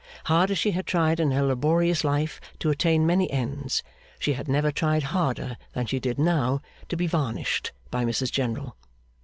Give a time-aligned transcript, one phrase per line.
[0.25, 3.83] Hard as she had tried in her laborious life to attain many ends,
[4.17, 8.75] she had never tried harder than she did now, to be varnished by Mrs General.